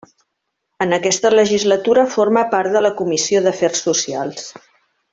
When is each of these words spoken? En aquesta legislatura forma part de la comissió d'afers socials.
En 0.85 0.95
aquesta 0.97 1.31
legislatura 1.33 2.07
forma 2.15 2.45
part 2.57 2.77
de 2.79 2.83
la 2.87 2.93
comissió 3.05 3.45
d'afers 3.49 3.87
socials. 3.89 4.53